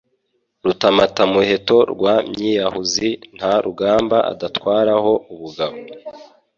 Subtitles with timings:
[0.65, 5.77] Rukamatamuheto rwa mwiyahuzi nta rugamba adatwaraho ubugabo